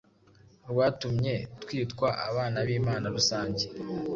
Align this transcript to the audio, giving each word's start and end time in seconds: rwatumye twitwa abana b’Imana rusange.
rwatumye 0.69 1.33
twitwa 1.61 2.07
abana 2.29 2.57
b’Imana 2.67 3.05
rusange. 3.15 3.63